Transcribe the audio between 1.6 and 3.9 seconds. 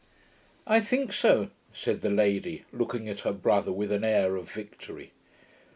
said the lady, looking at her brother